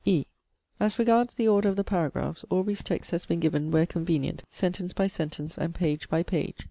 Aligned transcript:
(e) 0.03 0.25
As 0.79 0.97
regards 0.97 1.35
the 1.35 1.47
order 1.47 1.69
of 1.69 1.75
the 1.75 1.83
paragraphs, 1.83 2.43
Aubrey's 2.49 2.81
text 2.81 3.11
has 3.11 3.27
been 3.27 3.39
given, 3.39 3.69
where 3.69 3.85
convenient, 3.85 4.41
sentence 4.49 4.93
by 4.93 5.05
sentence, 5.05 5.59
and 5.59 5.75
page 5.75 6.09
by 6.09 6.23
page. 6.23 6.57